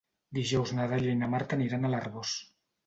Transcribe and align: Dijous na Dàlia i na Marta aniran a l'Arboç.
Dijous 0.37 0.71
na 0.79 0.87
Dàlia 0.93 1.15
i 1.17 1.21
na 1.21 1.31
Marta 1.37 1.59
aniran 1.61 1.85
a 1.91 1.95
l'Arboç. 1.95 2.39